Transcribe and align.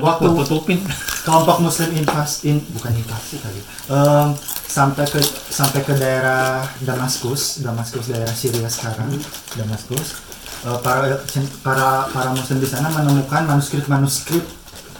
waktu 0.00 0.26
tutupin. 0.44 0.80
kelompok 1.22 1.62
muslim 1.62 1.94
invas 1.94 2.42
in 2.42 2.58
bukan 2.74 2.92
invasi 2.98 3.38
kali. 3.38 3.60
Em, 3.92 4.28
sampai 4.66 5.06
ke 5.06 5.20
sampai 5.52 5.86
ke 5.86 5.94
daerah 5.94 6.66
Damaskus 6.82 7.62
Damaskus 7.62 8.10
daerah 8.10 8.34
Syria 8.34 8.66
sekarang 8.66 9.12
Damaskus. 9.54 10.18
Eh, 10.62 10.78
para 10.82 11.18
para 11.66 12.06
para 12.10 12.30
muslim 12.30 12.62
di 12.62 12.68
sana 12.70 12.86
menemukan 12.90 13.42
manuskrip-manuskrip 13.50 14.42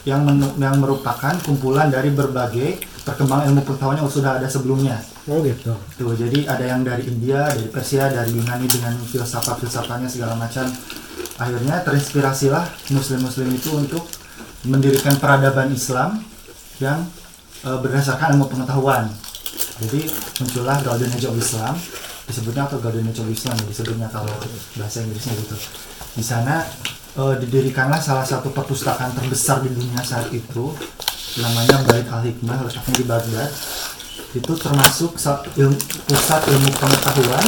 yang 0.02 0.26
menu- 0.26 0.54
yang 0.58 0.78
merupakan 0.82 1.34
kumpulan 1.46 1.86
dari 1.86 2.10
berbagai 2.10 2.82
perkembangan 3.06 3.50
ilmu 3.50 3.62
pengetahuan 3.62 3.98
yang 4.02 4.10
sudah 4.10 4.38
ada 4.38 4.50
sebelumnya. 4.50 4.98
Oh 5.30 5.38
gitu. 5.46 5.70
Tuh, 5.94 6.14
jadi 6.18 6.50
ada 6.50 6.66
yang 6.66 6.82
dari 6.82 7.06
India, 7.06 7.46
dari 7.46 7.70
Persia, 7.70 8.10
dari 8.10 8.34
Yunani 8.34 8.66
dengan 8.66 8.98
filsafat-filsafatnya 9.06 10.10
segala 10.10 10.34
macam. 10.34 10.66
Akhirnya 11.38 11.82
terinspirasilah 11.86 12.90
muslim-muslim 12.90 13.54
itu 13.54 13.70
untuk 13.74 14.02
mendirikan 14.66 15.18
peradaban 15.18 15.70
Islam 15.74 16.22
yang 16.78 17.02
eh, 17.66 17.78
berdasarkan 17.78 18.38
ilmu 18.38 18.46
pengetahuan. 18.50 19.10
Jadi 19.82 20.06
muncullah 20.42 20.78
Golden 20.86 21.10
Age 21.10 21.26
of 21.26 21.36
Islam, 21.38 21.74
disebutnya 22.26 22.70
atau 22.70 22.78
Golden 22.78 23.10
Age 23.10 23.20
of 23.22 23.28
Islam 23.30 23.54
ya, 23.58 23.66
disebutnya 23.66 24.08
kalau 24.10 24.30
bahasa 24.78 25.02
Inggrisnya 25.02 25.34
gitu. 25.38 25.56
Di 26.14 26.24
sana 26.24 26.62
eh, 27.18 27.34
didirikanlah 27.42 27.98
salah 27.98 28.26
satu 28.26 28.54
perpustakaan 28.54 29.14
terbesar 29.18 29.66
di 29.66 29.70
dunia 29.74 30.02
saat 30.06 30.30
itu, 30.30 30.74
namanya 31.42 31.82
Bait 31.88 32.06
Al 32.12 32.22
Hikmah, 32.22 32.62
letaknya 32.62 32.94
di 32.94 33.06
Baghdad 33.06 33.50
itu 34.32 34.52
termasuk 34.56 35.12
pusat 35.12 36.42
ilmu 36.48 36.70
pengetahuan 36.80 37.44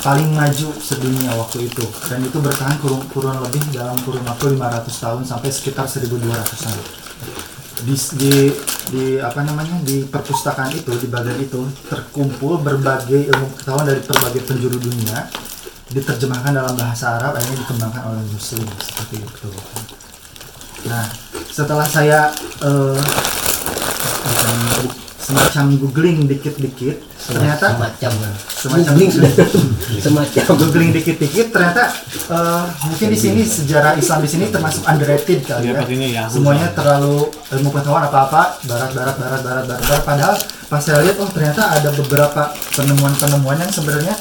paling 0.00 0.32
maju 0.32 0.68
sedunia 0.80 1.32
waktu 1.36 1.68
itu. 1.68 1.84
Dan 2.08 2.24
itu 2.24 2.40
bertahan 2.40 2.76
kurun, 2.80 3.04
kurun 3.12 3.36
lebih 3.44 3.60
dalam 3.72 3.96
kurun 4.04 4.24
waktu 4.24 4.56
500 4.56 4.88
tahun 4.88 5.22
sampai 5.24 5.48
sekitar 5.52 5.84
1200-an 5.88 7.00
di, 7.84 7.94
di, 8.16 8.32
di 8.92 9.04
apa 9.20 9.40
namanya 9.44 9.80
di 9.80 10.04
perpustakaan 10.04 10.72
itu 10.76 10.92
di 11.00 11.08
bagian 11.08 11.38
itu 11.40 11.64
terkumpul 11.88 12.60
berbagai 12.60 13.32
ilmu 13.32 13.46
pengetahuan 13.56 13.86
dari 13.88 14.00
berbagai 14.04 14.42
penjuru 14.44 14.76
dunia 14.76 15.28
diterjemahkan 15.90 16.54
dalam 16.54 16.74
bahasa 16.76 17.18
Arab 17.18 17.34
akhirnya 17.34 17.66
dikembangkan 17.66 18.02
oleh 18.14 18.22
muslim 18.30 18.68
seperti 18.78 19.16
itu. 19.24 19.50
Nah 20.86 21.08
setelah 21.50 21.86
saya 21.88 22.30
bukan- 24.22 25.09
semacam 25.30 25.64
googling 25.78 26.26
dikit-dikit 26.26 26.96
ternyata 27.30 27.66
semacam 27.78 28.12
semacam 28.50 28.94
semacam 30.04 30.42
googling 30.58 30.90
dikit-dikit 30.90 31.54
ternyata 31.54 31.94
eh, 32.34 32.64
mungkin 32.90 33.08
di 33.14 33.18
sini 33.18 33.40
sejarah 33.46 33.94
Islam 33.94 34.26
di 34.26 34.30
sini 34.30 34.44
termasuk 34.50 34.82
underrated 34.82 35.46
kali 35.46 35.70
Dia 35.70 35.86
ya. 35.86 36.26
Yahoo. 36.26 36.34
Semuanya 36.34 36.74
terlalu 36.74 37.30
ilmu 37.30 37.68
pengetahuan 37.70 38.10
apa-apa 38.10 38.58
barat 38.66 38.90
barat 38.90 39.16
barat 39.22 39.40
barat 39.46 39.64
barat, 39.70 39.82
barat. 39.86 40.02
padahal 40.02 40.34
pas 40.66 40.82
saya 40.82 40.98
lihat 41.06 41.16
oh 41.22 41.30
ternyata 41.30 41.62
ada 41.78 41.90
beberapa 41.94 42.42
penemuan-penemuan 42.74 43.58
yang 43.62 43.70
sebenarnya 43.70 44.14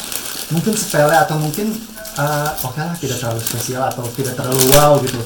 mungkin 0.53 0.73
sepele 0.77 1.17
atau 1.17 1.41
mungkin 1.41 1.73
eh, 2.21 2.49
oke 2.61 2.77
lah 2.77 2.93
tidak 3.01 3.17
terlalu 3.17 3.41
spesial 3.41 3.81
atau 3.89 4.05
tidak 4.13 4.37
terlalu 4.37 4.61
wow 4.77 5.01
gitu. 5.01 5.17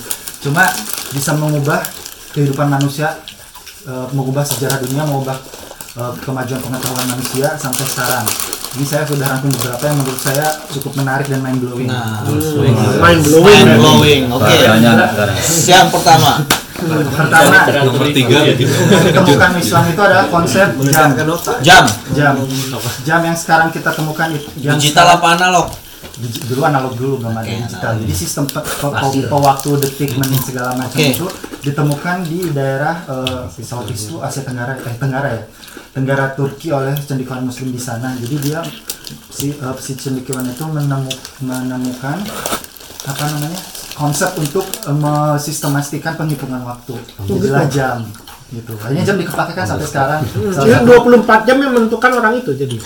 Cuma 0.47 0.64
bisa 1.12 1.36
mengubah 1.36 1.84
kehidupan 2.31 2.72
manusia 2.72 3.20
eh, 3.84 4.08
mengubah 4.16 4.47
sejarah 4.47 4.80
dunia, 4.80 5.03
mengubah 5.03 5.36
eh, 5.94 6.14
kemajuan 6.20 6.60
pengetahuan 6.60 7.06
manusia 7.08 7.48
sampai 7.56 7.86
sekarang. 7.86 8.26
Ini 8.74 8.86
saya 8.90 9.06
sudah 9.06 9.30
rangkum 9.30 9.54
beberapa 9.54 9.84
yang 9.86 10.02
menurut 10.02 10.18
saya 10.18 10.50
cukup 10.74 10.98
menarik 10.98 11.30
dan 11.30 11.46
mind 11.46 11.62
blowing. 11.62 11.86
Nah, 11.86 12.26
Mind 12.26 13.22
blowing. 13.22 13.54
mind 13.54 13.70
blowing. 13.78 14.22
Oke. 14.34 14.50
Sekarang. 14.50 15.38
Yang 15.70 15.88
pertama. 15.94 16.32
Pertama, 16.84 17.58
Nomor 17.86 18.10
tiga 18.12 18.38
ya 18.44 18.54
gitu. 18.58 18.74
ditemukan 18.74 19.52
Islam 19.56 19.84
itu 19.88 20.02
adalah 20.02 20.26
konsep 20.28 20.68
jam. 20.90 21.14
Jam. 21.62 21.84
Jam. 22.18 22.34
Jam 23.06 23.20
yang 23.22 23.38
sekarang 23.38 23.70
kita 23.70 23.94
temukan 23.94 24.34
itu 24.34 24.50
yang 24.58 24.76
Digital 24.76 25.16
apa 25.16 25.38
analog? 25.38 25.70
Dulu 26.20 26.62
analog 26.62 26.94
dulu 26.94 27.14
belum 27.22 27.34
ada 27.34 27.48
digital. 27.48 27.94
Jadi 27.98 28.14
sistem 28.14 28.44
pe- 28.46 28.62
pe- 28.62 28.90
pe- 28.92 29.26
pewaktu 29.26 29.70
detik 29.80 30.12
menit 30.14 30.42
segala 30.44 30.76
macam 30.76 30.94
Oke. 30.94 31.09
itu 31.09 31.26
ditemukan 31.64 32.16
di 32.28 32.52
daerah 32.52 33.06
eh, 33.08 33.42
Southeast 33.56 34.12
itu 34.12 34.16
Asia 34.20 34.44
Tenggara 34.44 34.76
eh 34.76 34.96
Tenggara 34.98 35.30
ya. 35.32 35.44
Tenggara 35.94 36.34
Turki 36.34 36.68
oleh 36.70 36.98
cendekiawan 36.98 37.46
muslim 37.46 37.70
di 37.70 37.78
sana. 37.78 38.18
Jadi 38.18 38.36
dia 38.42 38.66
si 39.30 39.54
eh, 39.54 39.76
si 39.78 39.94
cendekiawan 39.94 40.46
itu 40.46 40.66
menemu- 40.66 41.20
menemukan 41.40 42.18
apa 43.04 43.24
namanya? 43.30 43.59
konsep 43.94 44.34
untuk 44.36 44.66
eh, 44.66 44.90
mensistematikan 44.92 46.18
penghitungan 46.18 46.66
waktu. 46.66 46.98
Jadilah 47.24 47.70
jam 47.70 47.98
gitu. 48.50 48.74
Akhirnya 48.78 49.02
jam 49.03 49.18
dikepakaikan 49.18 49.66
sampai 49.68 49.86
sekarang. 49.86 50.22
Salah 50.50 50.66
Jadi 50.66 50.74
satu- 50.82 51.09
24 51.22 51.42
jam 51.44 51.58
yang 51.58 51.74
menentukan 51.74 52.12
orang 52.12 52.34
itu 52.38 52.53
jadi. 52.53 52.78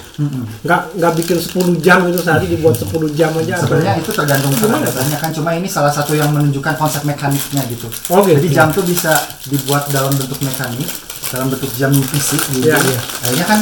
Nggak 0.63 0.81
nggak 0.95 1.13
bikin 1.15 1.37
10 1.37 1.79
jam 1.79 2.03
itu 2.07 2.19
sehari 2.19 2.47
dibuat 2.47 2.75
10 2.75 2.91
jam 3.13 3.31
aja. 3.33 3.55
Sebenarnya 3.57 3.93
itu 3.99 4.11
tergantung 4.11 4.51
peradabannya 4.53 5.17
kan 5.17 5.31
cuma 5.31 5.55
ini 5.55 5.67
salah 5.67 5.91
satu 5.91 6.11
yang 6.11 6.31
menunjukkan 6.31 6.75
konsep 6.75 7.03
mekaniknya 7.03 7.63
gitu. 7.67 7.87
Oh, 8.11 8.19
gitu. 8.21 8.35
Jadi 8.35 8.47
jam 8.49 8.67
tuh 8.69 8.83
bisa 8.83 9.11
dibuat 9.45 9.87
dalam 9.87 10.11
bentuk 10.11 10.39
mekanik, 10.39 10.87
dalam 11.27 11.47
bentuk 11.49 11.71
jam 11.75 11.91
fisik 11.93 12.41
gitu. 12.51 12.67
Iya, 12.67 12.77
iya. 12.77 12.99
Akhirnya 13.23 13.45
kan 13.45 13.59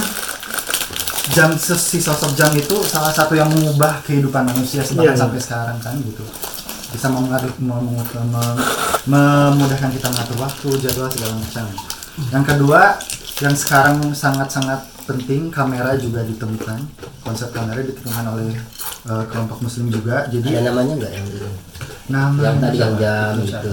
jam 1.33 1.49
si 1.57 1.97
sosok 1.97 2.37
jam 2.37 2.53
itu 2.53 2.77
salah 2.85 3.09
satu 3.09 3.33
yang 3.33 3.49
mengubah 3.49 3.99
kehidupan 4.05 4.45
manusia 4.45 4.85
bahkan 4.85 5.03
Iya, 5.03 5.13
sampai 5.17 5.39
sekarang 5.41 5.77
kan 5.81 5.95
gitu. 5.99 6.23
Bisa 6.93 7.09
mengatur, 7.09 7.51
mem- 7.57 7.91
mem- 7.91 8.61
memudahkan 9.05 9.89
kita 9.91 10.07
mengatur 10.07 10.37
waktu, 10.39 10.69
jadwal 10.79 11.09
segala 11.09 11.33
macam. 11.35 11.65
Yang 12.31 12.45
kedua, 12.47 12.81
yang 13.41 13.55
sekarang 13.55 13.97
sangat-sangat 14.15 14.79
penting 15.03 15.51
kamera 15.51 15.97
juga 15.97 16.23
ditemukan. 16.23 16.79
Konsep 17.19 17.49
kamera 17.51 17.81
ditemukan 17.81 18.25
oleh 18.31 18.53
eh, 19.05 19.23
kelompok 19.27 19.59
muslim 19.59 19.89
juga. 19.89 20.29
Jadi 20.29 20.55
ada 20.55 20.71
namanya 20.71 20.93
nggak 20.97 21.13
yang 21.13 21.27
dulu 21.27 21.49
nama 22.05 22.37
yang 22.37 22.57
tadi 22.61 22.77
yang 22.77 22.93
jam 23.01 23.33
gitu 23.41 23.69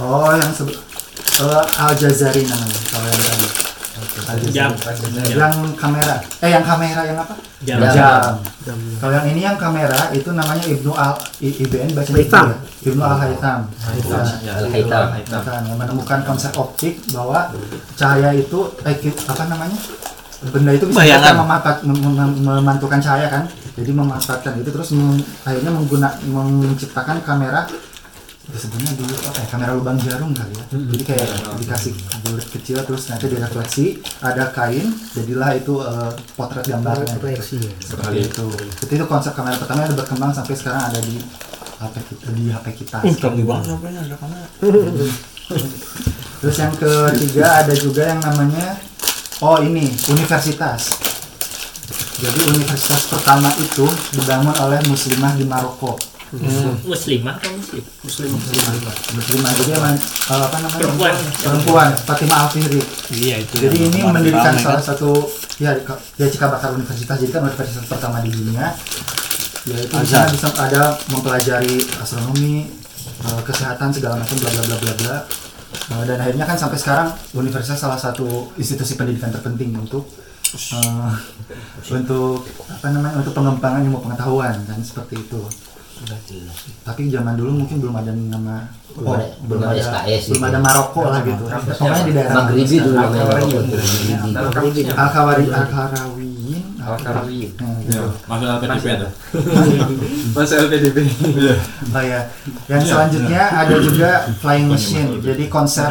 Oh, 0.00 0.32
yang 0.32 0.50
sebe- 0.50 0.80
eh, 1.40 1.64
Al 1.80 1.92
Jazari 1.96 2.42
namanya 2.44 2.78
kalau 2.90 3.06
yang 3.08 3.22
tadi. 3.22 3.46
Al. 4.22 4.38
Jam. 4.50 4.70
Yang 5.30 5.54
kamera. 5.78 6.14
Eh, 6.42 6.50
yang 6.50 6.64
kamera 6.64 7.00
yang 7.06 7.18
apa? 7.18 7.34
Jam. 7.62 7.78
Jam. 7.80 8.78
Kalau 8.98 9.12
yang 9.14 9.26
ini 9.30 9.40
yang 9.42 9.56
kamera 9.56 10.10
itu 10.10 10.30
namanya 10.32 10.64
Ibnu 10.64 10.90
Al 10.92 11.14
I- 11.40 11.56
IBN 11.62 11.90
bacanya 11.94 12.18
Haytham. 12.18 12.46
Ibnu 12.46 12.50
ya? 12.50 12.58
Ibnu 12.90 13.02
Al 13.02 13.16
Haytham. 13.18 13.60
al 13.62 14.66
hitam 14.68 15.04
Bukan, 15.12 15.60
yang 15.66 15.78
menemukan 15.78 16.20
konsep 16.26 16.52
optik 16.54 16.98
bahwa 17.10 17.50
cahaya 17.94 18.34
itu 18.34 18.58
eh, 18.82 18.96
apa 19.24 19.44
namanya? 19.46 19.78
Benda 20.42 20.74
itu 20.74 20.90
bisa 20.90 20.98
Bayangan. 21.06 21.38
mem- 21.86 22.02
mem- 22.02 22.38
memantulkan 22.42 22.98
cahaya 22.98 23.30
kan. 23.30 23.46
Jadi 23.78 23.90
memanfaatkan 23.94 24.58
itu 24.58 24.68
terus 24.68 24.90
meng- 24.92 25.22
akhirnya 25.46 25.70
mengguna 25.70 26.08
menciptakan 26.26 27.22
kamera 27.22 27.64
disebutnya 28.50 28.90
dulu 28.98 29.14
apa 29.22 29.38
ya 29.38 29.46
kamera 29.54 29.72
lubang 29.78 29.98
jarum 30.02 30.34
kali 30.34 30.50
ya. 30.50 30.64
Jadi 30.74 31.02
kayak 31.06 31.28
dikasih 31.62 31.92
bulat 32.26 32.46
kecil 32.50 32.78
terus 32.82 33.02
nanti 33.06 33.30
direfleksi 33.30 33.86
ada 34.18 34.50
kain 34.50 34.90
jadilah 35.14 35.50
itu 35.54 35.78
eh, 35.78 36.12
potret 36.34 36.66
gambarnya. 36.66 37.06
Gitu. 37.06 37.22
Refleksi, 37.22 37.56
ya. 37.62 37.72
seperti 37.78 38.18
itu. 38.26 38.46
itu. 38.50 38.84
Itu 38.98 39.04
konsep 39.06 39.38
kamera 39.38 39.54
pertama 39.54 39.86
yang 39.86 39.94
berkembang 39.94 40.34
sampai 40.34 40.54
sekarang 40.58 40.82
ada 40.90 40.98
di 40.98 41.22
HP 41.78 41.94
kita 42.02 42.26
di 42.34 42.44
HP 42.50 42.66
kita. 42.82 42.98
Canggih 43.22 43.46
banget. 43.46 43.66
Sampai 43.70 43.90
ada 43.94 44.16
kamera. 44.18 44.46
terus 46.42 46.56
yang 46.58 46.74
ketiga 46.74 47.46
ada 47.62 47.74
juga 47.78 48.02
yang 48.10 48.18
namanya 48.18 48.74
oh 49.38 49.62
ini 49.62 49.86
universitas. 50.10 50.98
Jadi 52.18 52.38
universitas 52.54 53.06
pertama 53.06 53.50
itu 53.58 53.86
dibangun 54.14 54.54
oleh 54.62 54.78
muslimah 54.86 55.34
di 55.34 55.42
Maroko 55.46 56.11
muslimah 56.88 57.36
atau 57.36 57.52
muslim? 57.52 57.82
Muslim 58.00 58.28
muslimah. 58.32 59.52
Jadi 59.52 59.70
emang 59.76 59.96
eh, 60.00 60.42
apa 60.48 60.56
namanya? 60.56 60.80
Perempuan. 60.80 61.14
perempuan. 61.44 61.88
Fatimah 62.08 62.38
Alfiri 62.48 62.80
iya 63.12 63.36
itu 63.36 63.54
jadi 63.60 63.76
ini 63.76 64.00
mendirikan 64.00 64.56
salah 64.56 64.80
kan? 64.80 64.96
satu 64.96 65.12
ya 65.60 65.76
ya 66.16 66.26
Cikal 66.32 66.48
Bakar 66.56 66.72
Universitas. 66.72 67.20
Jadi 67.20 67.30
kan 67.36 67.44
universitas 67.44 67.84
pertama 67.84 68.24
di 68.24 68.32
dunia. 68.32 68.72
Yaitu 69.68 69.94
di 69.94 70.08
sana 70.08 70.26
bisa 70.32 70.48
ada 70.56 70.96
mempelajari 71.12 71.84
astronomi 72.00 72.66
eh, 73.28 73.40
kesehatan 73.44 73.92
segala 73.92 74.16
macam 74.16 74.36
bla 74.40 74.50
bla 74.56 74.62
bla 74.64 74.76
bla 74.80 74.92
bla. 74.96 75.16
Eh, 75.72 76.02
dan 76.08 76.16
akhirnya 76.16 76.48
kan 76.48 76.56
sampai 76.56 76.80
sekarang 76.80 77.08
universitas 77.36 77.76
salah 77.76 78.00
satu 78.00 78.48
institusi 78.56 78.96
pendidikan 78.96 79.28
terpenting 79.28 79.76
untuk 79.76 80.08
eh, 80.56 81.12
untuk 81.92 82.40
apa 82.72 82.86
namanya 82.88 83.20
untuk 83.20 83.36
pengembangan 83.36 83.84
ilmu 83.84 84.00
pengetahuan 84.00 84.56
kan? 84.64 84.80
Seperti 84.80 85.20
itu 85.20 85.44
tapi 86.82 87.08
zaman 87.08 87.34
dulu 87.34 87.64
mungkin 87.64 87.76
belum 87.78 87.94
ada 87.94 88.10
nama 88.12 88.56
Belum 88.92 89.16
ada- 89.16 89.32
belum 89.48 89.60
ada 89.64 89.80
SKS 89.80 90.22
belum 90.28 90.42
gitu. 90.42 90.50
ada 90.52 90.58
Maroko 90.60 91.00
lah 91.08 91.20
gitu 91.24 91.44
pokoknya 91.48 92.02
di 92.04 92.12
daerah 92.12 92.32
Maghribi 92.36 92.76
dulu 92.76 92.96
namanya 92.96 93.22
Al-Khawariyin. 93.24 93.64
Maghribi. 94.36 94.80
Al-Khawari 94.92 95.44
Al-Kharawiyin 95.48 96.32
Al-Karawi. 96.82 97.54
Nah, 97.62 97.78
gitu. 97.78 97.94
Iya, 97.94 98.02
Masuk 98.26 98.46
LPDP 98.58 98.86
tuh. 98.98 99.10
Masa 100.34 100.54
LPDP. 100.66 100.96
Oh 101.94 102.02
ya, 102.02 102.20
yang 102.66 102.82
selanjutnya 102.82 103.42
ada 103.54 103.74
juga 103.78 104.10
flying 104.42 104.66
machine. 104.66 105.22
Jadi 105.22 105.46
konsep 105.46 105.86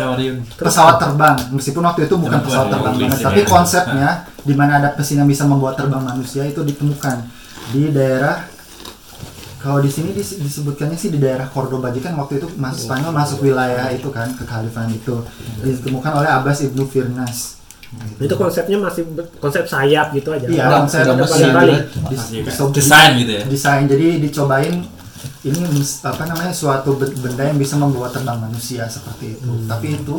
pesawat 0.60 1.00
terbang, 1.00 1.38
meskipun 1.56 1.84
waktu 1.88 2.12
itu 2.12 2.16
bukan 2.19 2.40
pesawat 2.44 2.68
terbang 2.69 2.96
banget, 2.98 3.19
tapi 3.24 3.42
ya. 3.42 3.48
konsepnya 3.48 4.10
di 4.44 4.52
mana 4.52 4.84
ada 4.84 4.90
mesin 4.92 5.24
yang 5.24 5.30
bisa 5.31 5.48
membuat 5.48 5.80
terbang 5.80 6.04
manusia 6.04 6.44
itu 6.44 6.60
ditemukan 6.60 7.24
di 7.72 7.88
daerah 7.88 8.50
kalau 9.62 9.78
di 9.78 9.88
sini 9.88 10.10
dis- 10.12 10.36
disebutkannya 10.36 10.94
sih 10.96 11.08
di 11.08 11.18
daerah 11.18 11.46
Cordoba 11.46 11.88
jadi 11.88 12.02
kan 12.04 12.13
waktu 12.16 12.38
itu 12.38 12.50
masuk 12.56 12.81
Spanyol 12.84 13.12
masuk 13.13 13.38
wilayah 13.42 13.88
itu 13.90 14.10
kan 14.10 14.28
kekhalifahan 14.31 14.90
itu 14.90 15.22
ditemukan 15.62 16.12
oleh 16.16 16.28
Abbas 16.28 16.62
ibnu 16.63 16.84
Firnas. 16.84 17.62
Itu 18.18 18.34
konsepnya 18.36 18.80
masih 18.80 19.04
konsep 19.38 19.63
sayap 19.63 20.12
gitu 20.12 20.31
aja. 20.31 20.48
Iya, 20.48 20.63
Nggak- 20.63 20.81
konsep 20.81 21.04
balik-balik. 21.52 21.75
Iya, 22.31 22.42
diso- 22.42 22.72
Desain 22.74 23.12
gitu 23.16 23.31
ya. 23.31 23.44
desain 23.46 23.84
jadi 23.86 24.08
dicobain 24.18 24.75
ini 25.42 25.60
apa 26.02 26.24
namanya 26.24 26.50
suatu 26.52 26.96
be- 26.96 27.13
benda 27.16 27.44
yang 27.44 27.58
bisa 27.58 27.75
membuat 27.75 28.10
terbang 28.12 28.38
manusia 28.40 28.86
seperti 28.88 29.36
itu 29.36 29.50
tapi 29.66 29.88
itu 29.96 30.18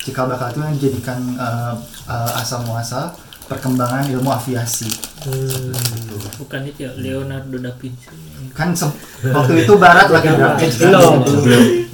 cikal 0.00 0.26
bakal 0.26 0.48
itu 0.48 0.58
yang 0.60 0.74
dijadikan 0.74 1.18
eh, 1.36 1.74
eh, 2.06 2.30
asal 2.36 2.62
muasal 2.62 3.10
perkembangan 3.50 4.06
ilmu 4.08 4.30
aviasi 4.30 4.86
Bukan 6.38 6.60
itu 6.64 6.78
ya 6.80 6.92
Leonardo 6.94 7.58
da 7.58 7.74
Vinci. 7.74 8.08
kan 8.50 8.72
se- 8.72 8.88
waktu 9.26 9.52
itu 9.60 9.72
barat 9.76 10.08
lagi 10.08 10.30
berakit 10.30 10.70
kan? 10.72 10.90
Belum. 10.90 11.14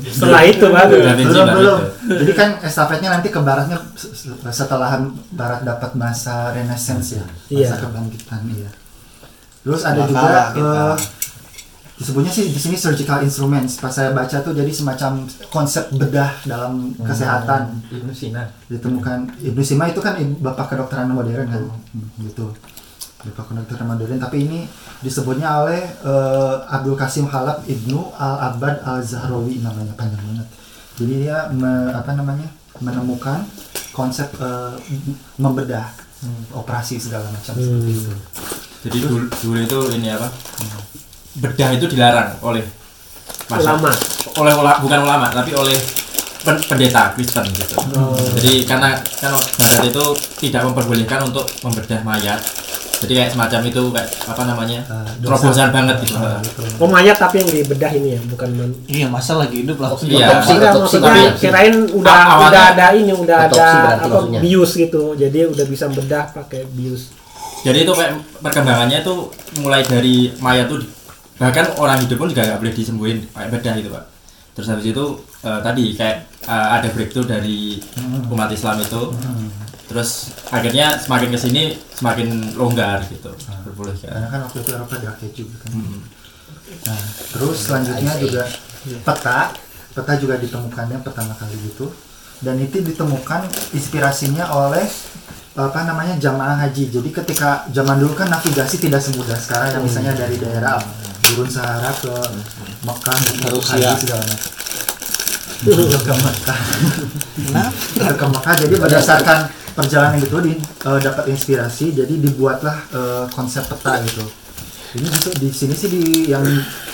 Setelah 0.07 0.43
itu 0.43 0.65
baru. 0.65 0.95
Belum 1.03 1.47
belum 1.53 1.79
jadi 2.07 2.33
kan 2.33 2.49
estafetnya 2.61 3.09
nanti 3.11 3.29
ke 3.29 3.37
baratnya 3.39 3.77
se- 3.93 4.15
se- 4.15 4.39
setelah 4.47 5.03
barat 5.33 5.61
dapat 5.63 5.91
masa 5.95 6.53
renaissance 6.53 7.19
ya 7.19 7.27
masa 7.27 7.51
Iya. 7.51 7.77
kebangkitan 7.79 8.41
iya 8.49 8.71
terus 9.61 9.83
ada 9.83 10.07
juga 10.07 10.23
kita. 10.49 10.63
eh, 10.63 10.95
disebutnya 11.97 12.29
sih 12.29 12.53
di 12.53 12.61
sini 12.61 12.77
surgical 12.77 13.25
instruments. 13.25 13.81
Pas 13.81 13.89
saya 13.89 14.13
baca 14.13 14.37
tuh 14.45 14.53
jadi 14.53 14.69
semacam 14.69 15.25
konsep 15.49 15.89
bedah 15.97 16.33
dalam 16.45 16.93
kesehatan. 17.01 17.81
Ibnu 17.89 18.13
Sina. 18.13 18.45
ditemukan 18.69 19.41
Ibnu 19.41 19.63
Sina 19.65 19.89
itu 19.89 20.01
kan 20.05 20.17
bapak 20.41 20.77
kedokteran 20.77 21.09
modern 21.09 21.49
kan? 21.49 21.63
Hmm, 21.65 22.07
gitu. 22.21 22.53
Bapak 23.27 23.49
kedokteran 23.49 23.87
modern. 23.89 24.21
Tapi 24.21 24.45
ini 24.45 24.59
disebutnya 25.01 25.65
oleh 25.65 25.81
eh, 25.83 26.55
Abdul 26.69 27.01
Qasim 27.01 27.27
Halab 27.33 27.65
Ibnu 27.65 28.13
Al 28.15 28.53
Abad 28.53 28.85
Al 28.85 29.01
Zahrawi 29.01 29.65
namanya 29.65 29.97
panjang 29.97 30.21
banget. 30.21 30.47
Jadi 31.01 31.13
dia 31.25 31.49
me- 31.53 31.93
apa 31.93 32.13
namanya 32.13 32.49
menemukan 32.81 33.41
konsep 33.97 34.29
eh, 34.37 34.77
membedah 35.41 35.89
hmm, 36.21 36.61
operasi 36.61 37.01
segala 37.01 37.25
macam 37.33 37.57
seperti 37.57 37.93
itu. 37.93 38.13
Jadi 38.87 38.97
dulu, 39.03 39.27
dulu 39.33 39.59
itu 39.65 39.79
ini 39.97 40.09
apa? 40.13 40.29
Bedah 41.37 41.69
itu 41.71 41.87
dilarang 41.87 42.41
oleh 42.41 42.65
masa- 43.47 43.73
Ulama. 43.73 43.93
oleh 44.37 44.55
ula- 44.55 44.81
bukan 44.81 44.99
ulama 45.01 45.27
tapi 45.29 45.53
oleh 45.53 45.77
pen- 46.41 46.65
pendeta 46.65 47.13
Kristen 47.13 47.45
gitu. 47.51 47.77
Jadi 48.35 48.65
karena 48.65 48.93
kan 49.15 49.31
barat 49.35 49.83
itu 49.85 50.05
tidak 50.41 50.63
memperbolehkan 50.65 51.21
untuk 51.23 51.45
membedah 51.61 52.01
mayat. 52.03 52.41
Jadi 52.97 53.13
kayak 53.13 53.29
semacam 53.29 53.61
itu 53.63 53.83
kayak 53.93 54.09
apa 54.25 54.43
namanya? 54.43 54.81
Dosa. 55.21 55.37
terobosan 55.45 55.69
banget 55.69 55.97
gitu. 56.01 56.17
Gitu. 56.17 56.61
Oh 56.79 56.89
mayat 56.89 57.13
tapi 57.15 57.45
yang 57.45 57.51
dibedah 57.51 57.93
ini 57.93 58.17
ya, 58.17 58.21
bukan 58.25 58.49
man. 58.51 58.71
Iya, 58.87 59.07
masa 59.07 59.37
lagi 59.37 59.61
hidup 59.61 59.77
lah. 59.77 59.93
Iya. 59.93 60.27
Otopsi, 60.33 60.53
Enggak, 60.55 60.73
otopsi, 60.73 60.97
maksudnya 60.97 61.13
otopsi. 61.29 61.43
kirain 61.43 61.75
udah 61.93 62.09
Ah, 62.11 62.25
awalnya- 62.33 62.49
udah 62.49 62.65
ada 62.73 62.87
ini, 62.97 63.13
udah 63.13 63.37
ada 63.45 63.67
apa 64.01 64.07
maksudnya. 64.09 64.41
bius 64.41 64.71
gitu. 64.75 65.03
Jadi 65.13 65.39
udah 65.45 65.67
bisa 65.67 65.85
bedah 65.89 66.25
pakai 66.33 66.65
bius. 66.73 67.13
Jadi 67.61 67.79
itu 67.85 67.93
kayak 67.93 68.13
perkembangannya 68.41 68.99
tuh 69.03 69.29
mulai 69.59 69.83
dari 69.83 70.33
mayat 70.39 70.65
tuh 70.67 70.81
bahkan 71.37 71.67
orang 71.77 72.01
hidup 72.01 72.17
pun 72.17 72.29
juga 72.33 72.49
nggak 72.49 72.61
boleh 72.61 72.75
disembuhin 72.75 73.19
kayak 73.33 73.51
bedah 73.53 73.75
gitu 73.77 73.91
pak. 73.93 74.05
Terus 74.57 74.67
habis 74.73 74.87
itu 74.89 75.05
eh, 75.45 75.61
tadi 75.61 75.85
kayak 75.93 76.17
eh, 76.49 76.69
ada 76.81 76.89
breakthrough 76.93 77.29
dari 77.29 77.81
umat 78.33 78.49
Islam 78.53 78.81
itu. 78.81 79.03
Terus 79.87 80.35
akhirnya 80.51 80.99
semakin 80.99 81.29
ke 81.31 81.39
sini 81.39 81.63
semakin 81.95 82.59
longgar 82.59 83.07
gitu. 83.07 83.31
Diperbolehkan. 83.37 84.11
karena 84.11 84.29
kan 84.33 84.41
waktu 84.51 84.59
itu 84.65 84.71
Eropa 84.75 84.95
dirakit 84.99 85.33
juga 85.37 85.57
kan 85.63 85.71
Hmm. 85.77 86.01
Nah, 86.67 86.99
terus 87.31 87.63
selanjutnya 87.63 88.19
juga 88.19 88.43
peta, 89.07 89.55
peta 89.95 90.13
juga 90.19 90.35
ditemukannya 90.35 90.99
pertama 90.99 91.31
kali 91.39 91.55
gitu, 91.63 91.95
dan 92.43 92.59
itu 92.59 92.83
ditemukan 92.83 93.47
inspirasinya 93.71 94.51
oleh 94.51 94.83
apa 95.57 95.81
namanya 95.89 96.15
jamaah 96.21 96.69
haji. 96.69 96.93
Jadi 96.93 97.09
ketika 97.11 97.65
zaman 97.73 97.97
dulu 97.97 98.13
kan 98.13 98.29
navigasi 98.29 98.77
tidak 98.77 99.01
semudah 99.01 99.37
sekarang 99.41 99.73
yang 99.73 99.83
misalnya 99.83 100.13
dari 100.13 100.37
daerah 100.37 100.77
turun 101.25 101.49
Sahara 101.49 101.91
ke 101.97 102.13
Mekah 102.85 103.19
untuk 103.35 103.61
Rusia. 103.61 103.91
haji 103.91 103.95
segala 104.05 104.23
macam. 104.23 104.51
ke 106.05 106.13
Mekah. 106.15 106.61
ke 108.21 108.27
Mekah. 108.29 108.55
Jadi 108.61 108.75
berdasarkan 108.77 109.39
perjalanan 109.73 110.21
itu 110.21 110.39
di, 110.45 110.53
eh, 110.61 111.01
dapat 111.01 111.25
inspirasi, 111.33 111.97
jadi 111.97 112.15
dibuatlah 112.21 112.77
eh, 112.93 113.25
konsep 113.33 113.65
peta 113.65 114.05
gitu 114.05 114.25
ini 114.97 115.07
gitu 115.13 115.31
di 115.37 115.49
sini 115.53 115.75
sih 115.77 115.89
di 115.93 116.03
yang 116.33 116.45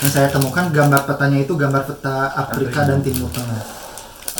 yang 0.01 0.11
saya 0.11 0.27
temukan 0.27 0.67
gambar 0.73 1.07
petanya 1.07 1.39
itu 1.39 1.55
gambar 1.55 1.87
peta 1.87 2.35
Afrika 2.35 2.83
dan 2.83 2.99
Timur 2.99 3.31
Tengah. 3.31 3.63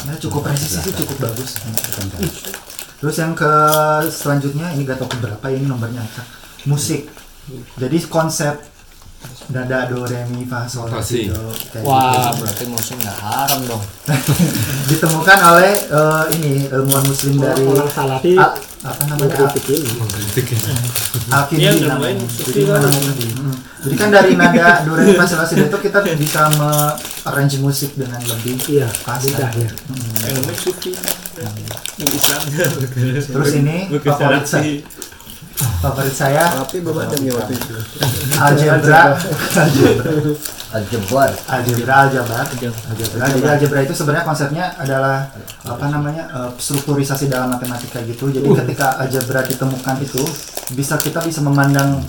Ya 0.03 0.13
cukup 0.19 0.43
presisi 0.51 0.83
sih 0.83 0.91
cukup 0.91 1.31
bagus. 1.31 1.55
Terus 3.03 3.19
yang 3.19 3.35
ke 3.35 3.51
selanjutnya 4.07 4.71
ini 4.71 4.87
gak 4.87 4.95
tau 4.95 5.11
keberapa 5.11 5.43
ini 5.51 5.67
nomornya 5.67 5.99
acak. 5.99 6.23
Musik. 6.63 7.11
Jadi 7.75 7.99
konsep 8.07 8.55
nada 9.51 9.87
do 9.91 10.03
re 10.07 10.23
mi 10.31 10.47
fa 10.47 10.63
sol 10.67 10.87
la 10.87 11.03
si 11.03 11.27
do 11.27 11.51
kayak 11.71 11.83
Wah, 11.83 12.31
gitu. 12.31 12.43
berarti 12.43 12.65
musik 12.71 12.95
nggak 12.99 13.17
haram 13.19 13.59
dong. 13.67 13.83
ditemukan 14.91 15.39
oleh 15.51 15.73
eh, 15.91 16.23
ini 16.39 16.53
ilmuwan 16.71 17.03
muslim 17.03 17.39
dari 17.39 17.63
Orang 17.67 17.91
salafi 17.91 18.35
Al- 18.39 18.55
apa 18.83 19.01
namanya 19.07 19.35
Al- 19.39 19.55
mengkritik 19.95 20.47
ini. 20.51 20.71
Alkindi 21.29 21.63
Iya, 21.63 21.71
namanya. 21.87 22.19
namanya 22.19 22.27
Jadi, 22.35 22.61
menemukan- 22.67 23.31
Hmm. 23.33 23.55
Jadi 23.79 23.95
kan 23.95 24.09
dari 24.09 24.31
nada 24.35 24.65
do 24.81 24.91
re 24.93 25.03
mi 25.03 25.15
fa 25.15 25.27
itu 25.61 25.77
kita 25.77 25.99
bisa 26.15 26.41
me-arrange 26.53 27.57
musik 27.59 27.95
dengan 27.95 28.19
lebih 28.21 28.55
Iya, 28.65 28.87
pas 29.03 29.19
mudah 29.19 29.39
kan. 29.41 29.59
ya. 29.59 29.69
Yang 30.19 30.33
namanya 30.35 30.55
sufi. 30.57 30.91
Yang 31.33 32.11
Islam. 32.13 32.41
Terus 33.25 33.51
ini 33.53 33.77
favorit 33.99 34.45
saya, 34.45 34.71
favorit 35.53 36.15
saya 36.15 36.49
Tapi 36.49 36.81
bapak 36.81 37.13
jam 37.13 37.21
waktu 37.37 37.53
itu. 37.53 37.75
algebra, 38.41 39.13
algebra, 40.73 41.23
algebra, 41.45 41.93
aljabar, 42.09 42.45
algebra. 42.89 43.25
Jadi 43.29 43.47
algebra 43.47 43.79
itu 43.85 43.93
sebenarnya 43.93 44.25
konsepnya 44.25 44.65
adalah 44.81 45.29
apa 45.61 45.85
namanya 45.93 46.23
eh, 46.33 46.49
strukturisasi 46.57 47.29
dalam 47.29 47.53
matematika 47.53 48.01
gitu. 48.01 48.33
Jadi 48.33 48.49
ketika 48.49 48.97
algebra 48.97 49.45
ditemukan 49.45 49.95
itu 50.01 50.23
bisa 50.73 50.97
kita 50.97 51.21
bisa 51.21 51.45
memandang 51.45 52.01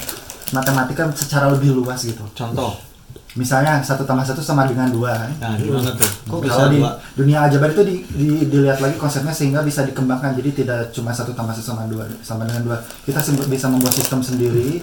matematika 0.54 1.10
secara 1.12 1.52
lebih 1.52 1.76
luas 1.76 2.00
gitu. 2.06 2.24
Contoh. 2.32 2.93
Misalnya 3.34 3.82
satu 3.82 4.02
tambah 4.02 4.22
satu 4.22 4.38
sama 4.38 4.62
dengan 4.62 4.86
dua. 4.88 5.10
kan. 5.10 5.30
Nah, 5.40 5.54
gimana 5.58 5.90
tuh? 5.90 6.06
Kok 6.24 6.38
bisa 6.38 6.54
Kalau 6.54 6.70
di 6.70 6.78
dua? 6.78 6.92
dunia 7.14 7.38
aljabar 7.42 7.68
itu 7.68 7.82
di, 7.82 7.96
di- 8.08 8.46
dilihat 8.46 8.78
lagi 8.78 8.94
konsepnya 8.94 9.30
sehingga 9.30 9.60
bisa 9.60 9.82
dikembangkan 9.82 10.34
jadi 10.34 10.50
tidak 10.52 10.80
cuma 10.90 11.10
satu 11.10 11.30
tambah 11.30 11.50
satu 11.50 11.66
sama 11.68 11.86
dua 11.86 12.06
sama 12.20 12.42
dengan 12.42 12.62
dua 12.64 12.76
kita 13.02 13.18
bisa 13.44 13.66
membuat 13.66 13.90
sistem 13.92 14.18
sendiri 14.18 14.78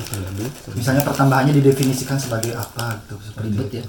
misalnya 0.71 0.99
pertambahannya 1.01 1.51
didefinisikan 1.53 2.15
sebagai 2.15 2.51
apa 2.53 2.99
gitu 3.01 3.15
seperti 3.21 3.47
Ribet 3.49 3.67
itu 3.67 3.75
ya. 3.77 3.85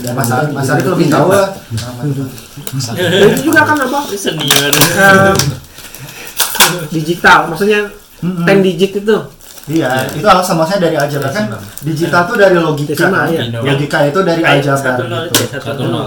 dan 0.00 0.12
Mas 0.14 0.30
Ari 0.30 0.50
Mas 0.50 0.68
Ari 0.68 0.80
itu 0.80 0.90
lebih 0.94 1.08
tahu 1.08 1.28
lah 1.28 1.48
itu 3.24 3.42
juga 3.44 3.60
kan 3.62 3.78
apa? 3.78 3.98
Senior. 4.08 4.72
digital, 6.90 7.38
maksudnya. 7.48 7.80
10 8.18 8.66
digit 8.66 8.92
itu. 8.98 9.16
Iya 9.68 9.88
itu 10.08 10.24
alasan 10.24 10.56
maksudnya 10.56 10.80
dari 10.88 10.96
aljabar. 10.96 11.30
Kan 11.30 11.46
digital 11.80 12.22
tuh 12.24 12.36
dari 12.36 12.56
logika 12.56 12.94
kan? 12.96 13.28
iya. 13.28 13.42
logika 13.54 13.98
itu 14.04 14.18
dari 14.20 14.42
aljabar 14.42 14.96
satu 14.96 15.02
nol 15.04 15.22
gitu. 15.22 15.36
itu 15.36 15.44
ya, 15.44 15.60
satu 15.60 15.82
nol 15.84 16.06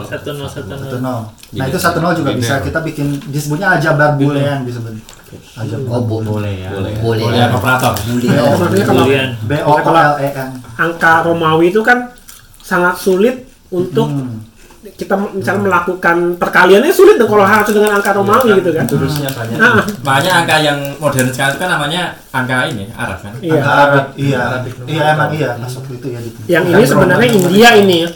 satu 0.50 0.98
nol 0.98 1.20
nah 1.54 1.66
itu 1.66 1.78
satu 1.78 1.98
nol 2.02 2.14
juga 2.14 2.32
bisa 2.34 2.60
kita 2.60 2.80
bikin 2.82 3.08
disebutnya 3.30 3.78
aljabar 3.78 4.18
boolean 4.18 4.66
disebut. 4.66 4.94
Aljabar. 5.32 5.88
Oh, 5.88 6.04
bo- 6.04 6.20
Boleh 6.20 6.60
ya. 6.60 6.76
boleh. 6.76 6.92
Boleh. 7.00 7.48
Operator. 7.56 7.96
Ya, 8.20 8.44
maksudnya 8.44 8.84
kalau 8.84 9.08
Kemudian 9.08 9.30
B 9.48 9.52
O 9.64 9.74
O 9.80 9.92
L 9.96 10.14
E 10.20 10.28
N. 10.28 10.50
Angka 10.76 11.24
Romawi 11.24 11.72
itu 11.72 11.80
kan 11.80 12.12
sangat 12.60 13.00
sulit 13.00 13.48
untuk 13.72 14.12
Hmm. 14.12 14.44
Kita 14.94 15.16
misalnya 15.34 15.62
melakukan 15.66 16.18
perkaliannya 16.36 16.90
sulit 16.90 17.18
dong 17.18 17.28
kalau 17.28 17.44
harus 17.44 17.68
dengan 17.68 17.98
angka 17.98 18.12
Romawi 18.14 18.58
gitu 18.58 18.72
kan. 18.72 18.86
Terusnya 18.86 19.30
banyak. 19.34 19.58
Nah, 19.58 19.82
Makanya 20.02 20.32
angka 20.40 20.56
yang 20.60 20.80
modern 20.98 21.30
sekarang 21.30 21.58
kan 21.58 21.70
namanya 21.70 22.02
angka 22.30 22.70
ini 22.70 22.86
Arab 22.94 23.18
kan. 23.20 23.32
iya. 23.40 23.54
Angka 23.58 23.72
Arab, 23.72 24.06
iya, 24.16 24.44
iya 24.86 25.04
emang 25.14 25.30
iya 25.34 25.50
pas 25.56 25.74
waktu 25.74 25.94
itu 25.96 26.08
ya. 26.08 26.20
Di, 26.22 26.30
Yang 26.48 26.64
ini 26.68 26.84
sebenarnya. 26.86 27.30
India 27.30 27.70
ini 27.76 27.98
ya. 28.06 28.10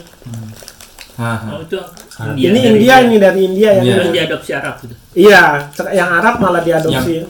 Hah, 1.16 1.40
Oh 1.48 1.64
itu 1.64 1.80
Ini 2.36 2.60
India 2.76 2.96
ini 3.02 3.16
dari 3.18 3.40
India 3.44 3.70
yang 3.74 3.84
Iya. 3.84 3.94
ini. 3.94 4.00
Yang 4.02 4.14
diadopsi 4.14 4.52
Arab 4.52 4.76
gitu. 4.80 4.96
Iya, 5.16 5.44
yang 5.92 6.10
Arab 6.12 6.36
malah 6.40 6.60
diadopsi. 6.60 7.24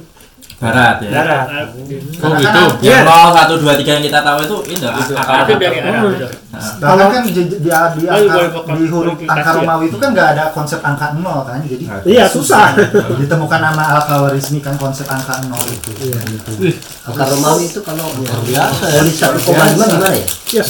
Barat 0.55 0.95
ya. 0.99 1.09
Darat. 1.11 1.45
Oh, 1.75 1.83
gitu. 1.83 2.15
kan- 2.41 2.79
Yang 2.79 2.79
Iya. 2.79 2.97
nol 3.03 3.27
satu 3.29 3.53
dua 3.59 3.73
tiga 3.75 3.91
yang 3.93 4.03
kita 4.03 4.19
tahu 4.23 4.37
itu 4.39 4.55
Itu 4.71 4.87
dari 4.87 5.03
Arab 5.13 5.45
itu. 5.51 6.27
Bahkan 6.55 7.07
kan 7.11 7.21
di, 7.21 7.31
di, 7.35 7.43
di, 7.51 7.57
di, 7.59 7.71
angka, 8.07 8.35
huruf 8.87 9.19
angka 9.19 9.43
ya? 9.43 9.57
Romawi 9.59 9.85
itu 9.91 9.97
kan 9.99 10.09
nggak 10.15 10.27
ada 10.31 10.43
konsep 10.55 10.79
angka 10.79 11.11
nol 11.13 11.43
kan 11.43 11.59
jadi 11.61 11.85
Iya, 12.07 12.25
susah. 12.25 12.71
ditemukan 13.19 13.59
nama 13.59 13.83
al 13.91 14.01
khawarizmi 14.01 14.59
kan 14.59 14.79
konsep 14.79 15.03
angka 15.05 15.43
nol 15.45 15.59
itu 15.61 15.91
Iya. 16.01 16.19
Angka 17.03 17.23
Romawi 17.27 17.67
itu 17.67 17.79
kalau 17.81 18.07
biasa 18.47 18.83
ya. 18.87 18.95
dari 18.95 19.11
satu 19.11 19.37
koma 19.43 19.67
lima 19.67 19.85
gimana 19.85 20.15
ya? 20.15 20.25
Ya 20.55 20.63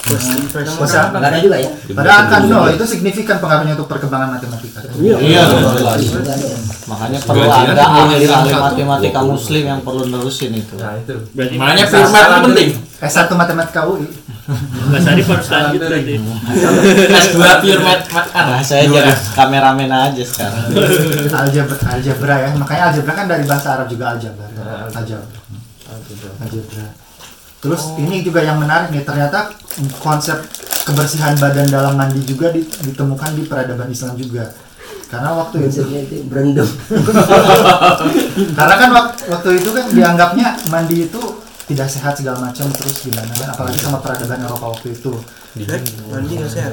10. 0.00 0.80
Masa- 0.80 1.12
Nggak 1.12 1.28
ada 1.28 1.38
juga 1.38 1.56
ya? 1.60 1.70
pada 1.92 2.10
angka 2.18 2.36
nol 2.44 2.72
itu 2.72 2.84
signifikan 2.84 3.36
pengaruhnya 3.38 3.76
untuk 3.76 3.86
perkembangan 3.86 4.32
matematika 4.32 4.80
Iya. 4.96 5.16
Iya, 5.20 5.42
jelas. 5.76 6.00
Nggak 6.00 6.34
ada 6.34 6.46
ya? 6.46 6.58
Makanya 6.88 7.18
perlu 7.20 7.46
ada 7.46 7.84
ahli-ahli 7.84 8.50
matematika 8.50 9.20
muslim 9.22 9.62
yang 9.62 9.80
perlu 9.80 10.02
nerusin 10.06 10.50
itu. 10.52 10.74
Nah 10.76 10.96
itu. 10.96 11.14
Berarti 11.30 11.54
Makanya 11.60 11.84
math 12.08 12.28
itu 12.28 12.40
penting. 12.48 12.68
S1 13.00 13.28
matematika 13.32 13.80
UI 13.86 14.08
Mas 14.90 15.06
Arif 15.06 15.30
harus 15.30 15.46
lanjut 15.46 15.78
berarti. 15.78 16.14
S2 17.06 17.38
pure. 17.62 17.82
Nah, 18.34 18.58
saya 18.60 18.82
jadi 18.84 19.12
kameramen 19.32 19.86
aja 19.86 20.22
sekarang. 20.26 20.64
algebra 21.40 21.78
algebra 21.86 22.34
ya 22.40 22.50
makanya 22.58 22.82
algebra 22.90 23.12
kan 23.14 23.26
dari 23.30 23.44
bahasa 23.46 23.78
Arab 23.78 23.86
juga 23.86 24.10
algebra 24.10 24.44
algebra 24.90 25.22
algebra 26.42 26.84
terus 27.60 27.92
ini 27.96 28.20
juga 28.20 28.40
yang 28.40 28.56
menarik 28.56 28.88
nih 28.88 29.04
ternyata 29.04 29.52
konsep 29.98 30.40
kebersihan 30.82 31.36
badan 31.36 31.68
dalam 31.68 31.94
mandi 31.94 32.24
juga 32.24 32.48
di- 32.50 32.64
ditemukan 32.64 33.36
di 33.36 33.44
peradaban 33.44 33.86
Islam 33.86 34.16
juga. 34.16 34.48
Karena 35.06 35.34
waktu 35.34 35.66
itu 35.66 35.82
berendam. 36.24 36.64
karena 38.58 38.74
kan 38.76 38.88
wak- 38.90 39.16
waktu 39.28 39.50
itu 39.58 39.70
kan 39.70 39.84
dianggapnya 39.90 40.48
mandi 40.66 41.06
itu 41.06 41.20
tidak 41.66 41.86
sehat 41.86 42.14
segala 42.14 42.38
macam 42.40 42.66
terus 42.68 42.98
gimana 43.00 43.30
kan 43.30 43.48
apalagi 43.48 43.78
sama 43.78 43.98
peradaban 43.98 44.40
Eropa 44.40 44.66
waktu 44.70 44.90
itu. 44.90 45.12
Mandi 46.08 46.32
nggak 46.36 46.50
sehat. 46.50 46.70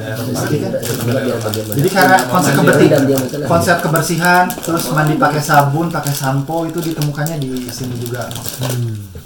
Jadi 1.76 1.90
karena 1.92 2.18
konsep 2.28 2.54
kebersihan 2.56 3.02
konsep 3.48 3.78
kebersihan 3.82 4.44
terus 4.56 4.84
mandi 4.92 5.14
pakai 5.16 5.42
sabun 5.42 5.88
pakai 5.90 6.14
sampo 6.14 6.64
itu 6.64 6.80
ditemukannya 6.80 7.36
di 7.38 7.50
sini 7.68 7.98
juga 7.98 8.30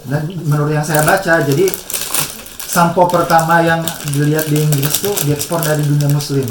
dan 0.04 0.22
menurut 0.26 0.70
yang 0.70 0.82
saya 0.82 1.02
baca 1.02 1.40
jadi 1.40 1.66
sampo 2.64 3.04
pertama 3.04 3.60
yang 3.60 3.80
dilihat 4.08 4.46
di 4.46 4.58
Inggris 4.58 4.98
tuh 4.98 5.14
diekspor 5.22 5.60
dari 5.60 5.82
dunia 5.82 6.08
muslim 6.08 6.46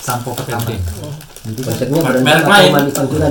sampo 0.00 0.32
pertama 0.32 0.64
jadi 0.64 0.80
kan- 0.84 1.16
Konsepnya 1.48 2.00
Merek 2.20 2.44
lain. 2.44 2.72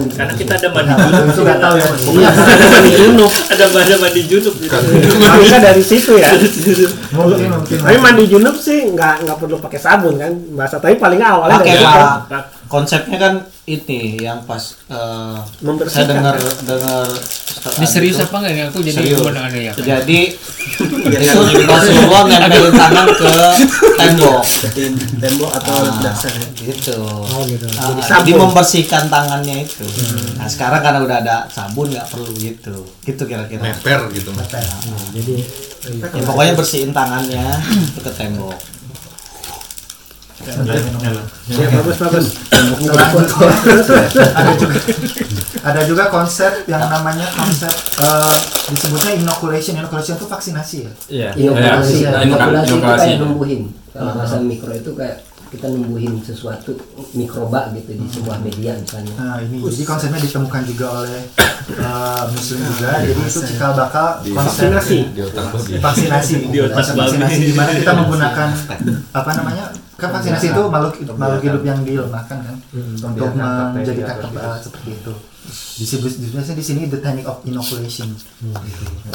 Karena 0.09 0.33
kita 0.33 0.57
ada 0.57 0.69
mandi 0.73 0.89
Nah, 0.89 0.97
junub. 0.97 1.29
itu 1.29 1.41
nggak 1.43 1.59
tahu 1.61 1.75
ya 1.77 1.85
Iya, 1.85 2.29
mandi 2.73 2.91
junub. 2.97 3.31
Ada 3.53 3.65
ada 3.69 3.95
mandi 3.99 4.21
junub 4.25 4.55
gitu. 4.57 4.73
Makanya 5.21 5.59
dari 5.61 5.83
situ 5.85 6.17
ya. 6.17 6.33
mungkin 7.13 7.45
mungkin 7.53 7.77
Tapi 7.77 7.97
mandi 8.01 8.23
junub 8.25 8.57
sih 8.57 8.89
nggak 8.89 9.21
nggak 9.21 9.37
perlu 9.37 9.61
pakai 9.61 9.77
sabun 9.77 10.17
kan 10.17 10.33
bahasa 10.51 10.81
tapi 10.81 10.97
paling 10.97 11.21
awalnya 11.21 11.61
Pakai 11.61 11.77
dari. 11.77 12.41
Konsepnya 12.65 13.17
kan 13.17 13.33
ini 13.63 14.17
yang 14.17 14.41
pas 14.43 14.65
eh, 14.89 15.37
saya 15.85 16.05
dengar 16.09 16.35
dengar 16.65 17.05
Ini 17.57 17.87
serius 17.87 18.17
apa 18.19 18.35
enggak 18.39 18.53
nih? 18.53 18.63
Aku 18.69 18.79
jadi 18.79 18.97
Serius. 18.97 19.19
mendengar 19.21 19.51
ya. 19.53 19.73
Jadi 19.73 20.19
itu 20.77 21.39
Rasulullah 21.65 22.21
nempelin 22.27 22.73
tangan 22.75 23.07
ke 23.09 23.31
tembok 23.97 24.43
Tembok 25.17 25.51
atau 25.57 25.75
dasar. 26.03 26.31
gitu. 26.53 26.99
Oh 27.01 27.41
gitu. 27.47 27.65
Nah, 27.73 27.97
Jadi 27.97 28.31
membersihkan 28.35 29.07
tangannya 29.07 29.63
itu. 29.63 29.85
Nah 30.37 30.45
sekarang 30.45 30.83
karena 30.83 30.99
udah 31.01 31.17
ada 31.23 31.35
sabun 31.47 31.89
nggak 31.89 32.07
perlu 32.11 32.29
gitu. 32.37 32.85
Gitu 33.01 33.23
kira-kira. 33.23 33.61
Meper 33.73 34.11
gitu. 34.11 34.29
Jadi 35.15 35.35
Ya, 35.87 36.19
pokoknya 36.19 36.51
bersihin 36.51 36.91
tangannya 36.91 37.47
ke 37.95 38.11
tembok. 38.11 38.51
Ya 40.37 41.65
bagus 41.71 41.97
bagus. 41.97 42.25
ada 44.33 44.51
juga 44.53 44.79
ada 45.63 45.81
juga 45.83 46.03
konsep 46.07 46.51
yang 46.65 46.83
namanya 46.83 47.25
konsep 47.31 47.73
eh, 47.97 48.37
disebutnya 48.69 49.11
inoculation 49.17 49.75
inoculation 49.75 50.15
itu 50.15 50.27
vaksinasi 50.27 50.77
ya 50.79 50.91
Iya. 51.07 51.29
Inokulasi, 51.35 51.93
Iya, 51.97 52.09
ya. 52.11 52.19
inokulasi. 52.23 52.67
inokulasi 52.69 53.07
itu 53.07 53.17
kayak 53.17 53.19
numbuhin. 53.19 53.61
Kalau 53.89 54.11
bahasa 54.13 54.35
mikro 54.39 54.71
itu 54.71 54.91
kayak 54.93 55.17
kita 55.47 55.65
numbuhin 55.65 56.19
sesuatu 56.19 56.75
mikroba 57.13 57.71
gitu 57.71 57.95
di 57.95 58.05
sebuah 58.05 58.37
media 58.37 58.75
misalnya. 58.75 59.15
Nah 59.15 59.39
ini 59.39 59.63
jadi 59.63 59.83
konsepnya 59.85 60.19
ditemukan 60.19 60.61
juga 60.65 60.85
oleh 61.01 61.21
eh, 61.71 62.23
muslim 62.29 62.59
juga 62.67 62.89
jadi 63.01 63.15
itu 63.17 63.39
cikal 63.41 63.71
bakal 63.73 64.07
konsep 64.21 64.69
Vaksinasi. 64.69 64.97
Di 65.09 65.21
otak 65.23 65.45
babi. 65.49 65.71
vaksinasi 65.79 66.33
Di 66.45 66.57
otak 66.61 66.75
Konsep 66.77 66.93
babi. 66.93 67.03
vaksinasi 67.09 67.39
di 67.41 67.53
mana 67.53 67.71
kita 67.73 67.91
menggunakan 67.95 68.47
apa 69.11 69.31
namanya 69.33 69.65
kan 69.97 70.09
vaksinasi 70.13 70.53
itu 70.53 70.61
makhluk 70.69 70.93
makhluk 71.17 71.41
hidup 71.41 71.63
yang 71.65 71.79
dilemahkan 71.81 72.37
kan? 72.45 72.55
Untuk 73.01 73.33
menjadikan 73.33 74.15
kebal 74.21 74.51
seperti 74.61 74.89
itu. 74.93 75.13
Disebut 75.77 76.11
disebutnya 76.19 76.55
di 76.59 76.65
sini 76.65 76.81
the 76.91 76.99
technique 76.99 77.25
of 77.25 77.41
inoculation. 77.43 78.13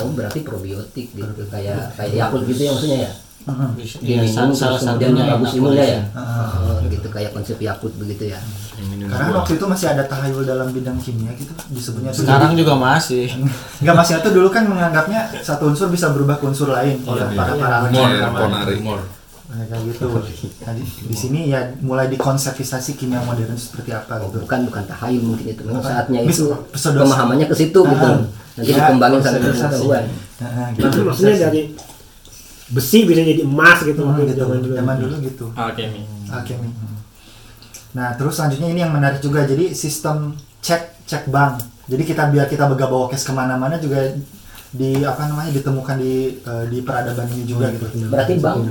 Oh 0.00 0.10
berarti 0.10 0.42
probiotik 0.42 1.14
gitu 1.14 1.42
kayak 1.48 1.94
kayak 1.94 2.12
Yakult 2.12 2.44
gitu 2.50 2.60
ya 2.66 2.70
maksudnya 2.74 2.98
ya. 3.08 3.12
Iya, 3.42 4.22
Diminum, 4.22 4.54
salah 4.54 4.78
terus 4.78 4.86
kemudian 4.86 5.18
satunya 5.18 5.34
bagus 5.34 5.50
imunnya 5.58 5.82
ya. 5.98 6.00
Oh, 6.14 6.78
gitu 6.86 7.08
kayak 7.10 7.30
konsep 7.34 7.58
Yakult 7.58 7.94
begitu 7.98 8.30
ya. 8.30 8.38
karena 8.82 9.34
waktu 9.34 9.58
itu 9.58 9.66
masih 9.66 9.86
ada 9.94 10.06
tahayul 10.06 10.42
dalam 10.46 10.70
bidang 10.70 10.98
kimia 10.98 11.34
gitu 11.34 11.50
disebutnya 11.74 12.14
Sekarang 12.14 12.54
juga 12.54 12.78
masih. 12.78 13.34
Enggak 13.82 13.96
masih 13.98 14.12
itu 14.22 14.30
dulu 14.30 14.48
kan 14.50 14.62
menganggapnya 14.70 15.42
satu 15.42 15.74
unsur 15.74 15.90
bisa 15.90 16.14
berubah 16.14 16.38
ke 16.38 16.44
unsur 16.46 16.70
lain 16.70 17.02
oleh 17.02 17.26
para 17.34 17.52
para 17.58 17.76
ahli. 17.86 17.98
ponari. 18.30 18.76
Nah, 19.52 19.68
kayak 19.68 19.84
gitu. 19.84 20.08
Nah, 20.64 20.72
di, 20.72 20.80
di 20.80 21.12
sini 21.14 21.40
ya 21.46 21.60
mulai 21.78 22.08
dikonseptisasi 22.08 22.96
kimia 22.96 23.20
modern 23.20 23.52
seperti 23.52 23.92
apa 23.92 24.16
Oh, 24.16 24.32
gitu. 24.32 24.40
bukan 24.42 24.64
bukan 24.64 24.84
tahayul 24.88 25.22
mungkin 25.22 25.46
itu. 25.46 25.62
Memang 25.62 25.84
saatnya 25.84 26.24
Mis- 26.24 26.40
itu 26.40 26.48
pseudo- 26.72 27.04
pemahamannya 27.04 27.46
ke 27.46 27.54
situ 27.54 27.80
gitu. 27.82 28.08
Ah. 28.08 28.24
Nanti 28.52 28.68
Ya, 28.68 28.76
dikembangin 28.80 29.20
sampai 29.20 29.40
pengetahuan. 29.42 30.04
Nah, 30.40 30.68
Itu 30.72 30.98
maksudnya 31.04 31.36
dari 31.42 31.60
besi 32.68 32.98
bisa 33.04 33.20
jadi 33.20 33.42
emas 33.42 33.78
gitu 33.82 34.00
Hmm, 34.00 34.24
gitu. 34.24 34.32
zaman 34.38 34.58
dulu. 34.58 34.72
Zaman 34.72 34.96
dulu 34.98 35.14
gitu. 35.20 35.46
Alkemi. 35.52 36.00
Alkemi. 36.26 36.68
Nah, 37.92 38.16
terus 38.16 38.32
selanjutnya 38.34 38.68
ini 38.68 38.80
yang 38.80 38.92
menarik 38.92 39.20
juga. 39.20 39.44
Jadi 39.44 39.76
sistem 39.76 40.32
cek 40.60 41.04
cek 41.04 41.28
bank. 41.28 41.60
Jadi 41.84 42.02
kita 42.02 42.32
biar 42.32 42.48
kita 42.48 42.64
bawa 42.64 42.88
bawa 42.88 43.06
cash 43.06 43.28
ke 43.28 43.32
mana-mana 43.32 43.76
juga 43.76 44.00
di 44.72 45.04
apa 45.04 45.28
namanya 45.28 45.52
ditemukan 45.52 46.00
di 46.00 46.14
eh, 46.34 46.64
di 46.66 46.80
peradaban 46.80 47.28
ini 47.28 47.44
juga 47.44 47.68
gitu. 47.68 47.84
Berarti 48.08 48.40
bang 48.40 48.64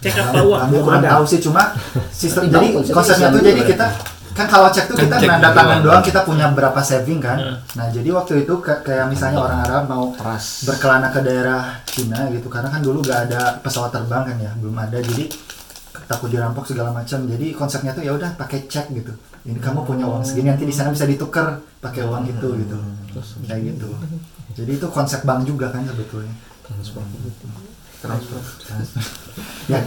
Cek 0.00 0.16
apa 0.16 0.40
uang? 0.40 0.60
Belum 0.72 0.82
kurang 0.88 1.04
ada. 1.04 1.20
tahu 1.20 1.24
sih 1.28 1.40
cuma 1.44 1.62
sistem 2.08 2.48
jadi 2.48 2.68
konsepnya 2.88 3.28
tuh 3.28 3.40
jadi 3.44 3.60
berarti. 3.60 3.72
kita 3.76 3.86
kan 4.30 4.46
kalau 4.48 4.68
cek 4.72 4.86
tuh 4.88 4.96
kita 4.96 5.16
nanda 5.20 5.52
doang. 5.52 5.56
tangan 5.58 5.78
doang 5.84 6.02
kita 6.06 6.20
punya 6.24 6.46
berapa 6.56 6.80
saving 6.80 7.20
kan. 7.20 7.36
Hmm. 7.36 7.56
Nah, 7.76 7.86
jadi 7.92 8.08
waktu 8.14 8.48
itu 8.48 8.54
kayak 8.64 9.06
misalnya 9.12 9.38
orang 9.44 9.60
Arab 9.68 9.82
mau 9.90 10.04
Keras. 10.16 10.64
berkelana 10.64 11.12
ke 11.12 11.20
daerah 11.20 11.84
Cina 11.84 12.30
gitu 12.32 12.48
karena 12.48 12.72
kan 12.72 12.80
dulu 12.80 13.04
gak 13.04 13.28
ada 13.28 13.60
pesawat 13.60 13.92
terbang 13.92 14.24
kan 14.24 14.36
ya, 14.40 14.52
belum 14.56 14.76
ada 14.78 14.96
jadi 15.02 15.28
takut 16.08 16.32
dirampok 16.32 16.64
segala 16.64 16.90
macam. 16.90 17.26
Jadi 17.26 17.52
konsepnya 17.52 17.92
tuh 17.92 18.02
ya 18.02 18.16
udah 18.16 18.34
pakai 18.34 18.66
cek 18.66 18.90
gitu. 18.96 19.12
Ini 19.44 19.58
kamu 19.60 19.84
punya 19.84 20.04
uang 20.08 20.24
segini 20.24 20.52
nanti 20.52 20.64
di 20.64 20.74
sana 20.74 20.90
bisa 20.92 21.04
ditukar 21.04 21.60
pakai 21.78 22.02
uang 22.02 22.24
itu 22.26 22.48
gitu. 22.64 22.76
Kayak 23.46 23.76
gitu. 23.76 23.88
Jadi 24.56 24.70
itu 24.76 24.86
konsep 24.90 25.22
bank 25.22 25.46
juga 25.46 25.70
kan 25.70 25.86
sebetulnya. 25.86 26.32
Transfer. 28.00 28.40
Ya, 29.66 29.78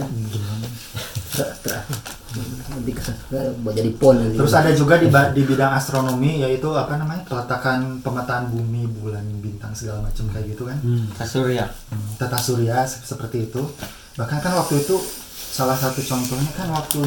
nanti 2.68 2.90
ke- 2.90 3.14
ke- 3.26 3.54
buat 3.60 3.74
jadi 3.74 3.90
pon 3.92 4.14
nanti. 4.16 4.34
Terus 4.34 4.52
ada 4.52 4.70
juga 4.72 4.94
di, 4.96 5.06
di 5.30 5.42
bidang 5.44 5.72
astronomi 5.72 6.40
yaitu 6.40 6.66
apa 6.72 6.94
namanya 6.94 7.22
peletakan 7.24 7.98
pemetaan 8.00 8.50
bumi, 8.50 8.86
bulan, 8.88 9.22
bintang 9.38 9.70
segala 9.72 10.02
macam 10.02 10.24
kayak 10.28 10.46
gitu 10.48 10.62
kan. 10.64 10.78
Surya. 11.24 11.66
Tata 12.16 12.36
surya 12.36 12.82
se- 12.84 13.02
seperti 13.04 13.48
itu. 13.48 13.62
Bahkan 14.14 14.38
kan 14.40 14.52
waktu 14.56 14.78
itu 14.80 14.94
salah 15.54 15.78
satu 15.78 16.02
contohnya 16.02 16.50
kan 16.50 16.66
waktu 16.66 16.98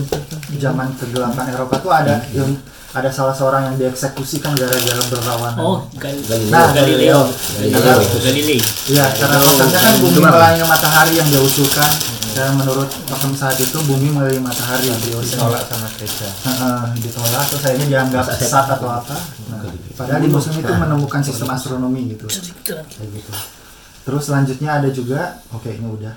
zaman 0.56 0.96
kegelapan 0.96 1.51
Eropa 1.51 1.75
tuh 1.84 1.92
ada 1.92 2.24
yang 2.32 2.56
ada 2.96 3.12
salah 3.12 3.36
seorang 3.36 3.68
yang 3.68 3.75
dieksekusi 3.75 4.39
kan 4.39 4.56
gara-gara 4.56 5.04
berlawanan. 5.12 5.60
Oh, 5.60 5.84
kan 6.00 6.16
Nah, 6.48 6.72
Galileo. 6.72 7.27
Galileo. 7.60 8.00
Galileo. 8.24 8.63
Iya, 8.88 9.06
karena 9.12 9.36
konsepnya 9.38 9.80
kan 9.84 9.94
bumi 10.00 10.18
mengelilingi 10.18 10.63
matahari 10.63 11.13
yang 11.20 11.27
dia 11.27 11.44
usulkan 11.44 11.92
dan 12.34 12.56
menurut 12.56 12.88
pakem 13.06 13.36
saat 13.36 13.60
itu 13.60 13.77
bumi 13.84 14.08
mengelilingi 14.08 14.39
matahari 14.39 14.88
teori 15.04 15.27
Tolak 15.27 15.68
sama 15.68 15.88
gereja. 16.00 16.30
Heeh, 16.48 16.82
ditolak 17.04 17.44
terus 17.51 17.63
akhirnya 17.68 17.88
dianggap 17.92 18.25
sesat 18.32 18.66
atau 18.72 18.88
apa 18.88 19.16
nah, 19.51 19.62
padahal 19.94 20.22
di 20.24 20.30
muslim 20.32 20.56
itu 20.56 20.70
menemukan 20.72 21.22
sistem 21.22 21.50
astronomi 21.50 22.13
gitu 22.13 22.25
Kayak 22.63 22.86
gitu. 23.12 23.32
terus 24.06 24.24
selanjutnya 24.24 24.70
ada 24.80 24.89
juga 24.94 25.42
oke 25.50 25.66
ini 25.68 25.88
udah 25.89 26.13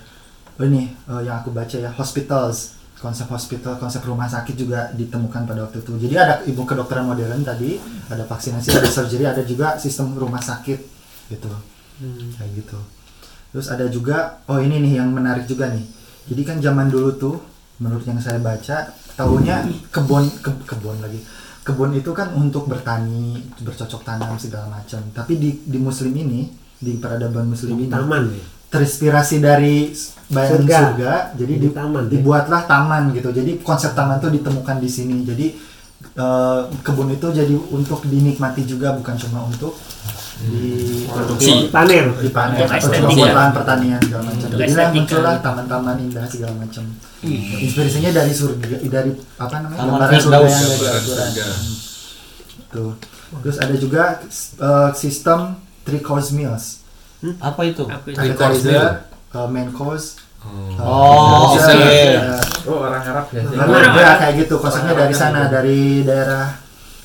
ini 0.67 0.93
eh, 0.93 1.23
yang 1.25 1.41
aku 1.41 1.51
baca 1.53 1.77
ya 1.77 1.91
hospitals. 1.93 2.79
Konsep 3.01 3.33
hospital 3.33 3.81
konsep 3.81 4.05
rumah 4.05 4.29
sakit 4.29 4.61
juga 4.61 4.93
ditemukan 4.93 5.49
pada 5.49 5.65
waktu 5.65 5.81
itu. 5.81 5.97
Jadi 6.05 6.15
ada 6.21 6.45
ilmu 6.45 6.69
kedokteran 6.69 7.09
modern 7.09 7.41
tadi 7.41 7.81
ada 8.13 8.29
vaksinasi 8.29 8.77
ada 8.77 8.93
surgery 9.01 9.25
ada 9.25 9.41
juga 9.41 9.81
sistem 9.81 10.13
rumah 10.21 10.45
sakit 10.45 10.77
gitu. 11.33 11.49
Kayak 12.37 12.51
gitu. 12.61 12.77
Terus 13.57 13.73
ada 13.73 13.89
juga 13.89 14.45
oh 14.53 14.61
ini 14.61 14.85
nih 14.85 15.01
yang 15.01 15.09
menarik 15.17 15.49
juga 15.49 15.73
nih. 15.73 15.81
Jadi 16.29 16.43
kan 16.45 16.57
zaman 16.61 16.93
dulu 16.93 17.17
tuh 17.17 17.37
menurut 17.81 18.05
yang 18.05 18.21
saya 18.21 18.37
baca 18.37 18.93
tahunya 19.17 19.57
kebun 19.89 20.29
ke- 20.45 20.65
kebun 20.69 21.01
lagi. 21.01 21.25
Kebun 21.65 21.97
itu 21.97 22.13
kan 22.13 22.37
untuk 22.37 22.69
bertani 22.69 23.41
bercocok 23.65 24.05
tanam 24.05 24.37
segala 24.37 24.69
macam. 24.69 25.01
Tapi 25.17 25.41
di 25.41 25.51
di 25.65 25.81
muslim 25.81 26.13
ini 26.13 26.53
di 26.77 27.01
peradaban 27.01 27.49
muslim 27.49 27.81
ini 27.81 27.89
taman 27.89 28.29
ya. 28.29 28.45
Terinspirasi 28.71 29.37
dari 29.39 29.91
bayangan 30.31 30.63
Surga. 30.63 30.79
surga, 30.87 31.13
jadi 31.35 31.53
Jadi 31.53 31.55
di- 31.61 31.75
taman, 31.75 32.03
ya? 32.03 32.09
dibuatlah 32.09 32.63
taman 32.65 33.03
gitu. 33.11 33.29
Jadi 33.31 33.59
konsep 33.61 33.93
taman 33.93 34.17
tuh 34.17 34.31
ditemukan 34.31 34.79
di 34.79 34.87
sini. 34.87 35.27
Jadi 35.27 35.47
eh, 36.01 36.61
kebun 36.81 37.11
itu 37.11 37.27
jadi 37.29 37.51
untuk 37.69 38.07
dinikmati 38.07 38.63
juga 38.63 38.95
bukan 38.95 39.15
cuma 39.19 39.45
untuk 39.45 39.75
di 40.41 41.05
Produksi. 41.05 41.69
panen 41.69 42.17
dipanen 42.17 42.57
Untuk 42.57 42.73
atau 42.73 42.81
cuma 42.81 42.97
estetik 42.97 43.13
buat 43.13 43.29
ya. 43.29 43.37
lahan 43.37 43.53
pertanian 43.53 44.01
segala 44.01 44.23
macam. 44.25 44.49
Jadi 44.49 44.57
lah 44.57 44.65
estetika 44.65 44.95
muncullah 44.97 45.35
gitu. 45.35 45.45
taman-taman 45.45 45.97
indah 46.01 46.25
segala 46.25 46.55
macam. 46.57 46.85
Inspirasinya 47.61 48.11
dari 48.15 48.33
surga 48.33 48.77
dari 48.81 49.11
apa 49.37 49.57
namanya? 49.61 49.81
Taman 49.83 49.93
gambaran 49.93 50.17
surga 50.17 50.39
yang 50.41 50.63
dari 50.63 50.87
Al-Quran. 50.89 51.31
Tuh. 52.71 52.93
Terus 53.43 53.57
ada 53.59 53.75
juga 53.77 54.03
eh, 54.57 54.91
sistem 54.95 55.39
three 55.83 56.01
course 56.01 56.31
meals 56.31 56.80
Apa 57.39 57.61
itu? 57.65 57.85
Apa 57.85 58.07
itu? 58.07 58.17
Three 58.17 58.33
course 58.33 58.61
appetizer 58.61 58.85
uh, 59.31 59.47
main 59.47 59.71
course 59.71 60.07
uh, 60.41 60.81
Oh, 60.81 61.53
oke. 61.53 61.61
uh, 61.61 62.41
Oh 62.65 62.79
orang 62.81 63.03
Arab 63.03 63.25
biasanya. 63.27 63.57
Karena 63.59 63.77
ya 63.95 64.13
kayak 64.17 64.35
gitu 64.39 64.55
konsepnya 64.57 64.95
dari 64.95 65.13
sana 65.13 65.41
dari 65.47 65.81
daerah 66.03 66.49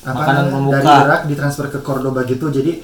apa 0.02 0.14
Makanan 0.14 0.34
namanya, 0.40 0.54
pembuka. 0.54 0.76
dari 0.78 1.02
Irak 1.02 1.20
ditransfer 1.26 1.66
ke 1.68 1.78
Cordoba 1.80 2.22
gitu 2.22 2.46
jadi 2.48 2.78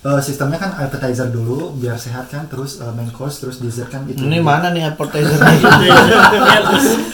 eh, 0.00 0.20
sistemnya 0.20 0.56
kan 0.56 0.70
appetizer 0.78 1.26
dulu 1.26 1.74
biar 1.74 1.98
sehat 1.98 2.28
kan 2.28 2.46
terus 2.46 2.78
eh, 2.78 2.86
main 2.88 3.10
course 3.10 3.42
terus 3.42 3.58
dessert 3.58 3.88
kan 3.88 4.06
itu 4.06 4.22
Ini 4.22 4.38
mana 4.38 4.70
nih 4.70 4.86
appetizernya? 4.86 5.58